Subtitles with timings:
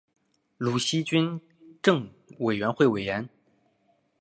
[0.57, 1.39] 鲁西军
[1.79, 2.09] 政
[2.39, 3.29] 委员会委员。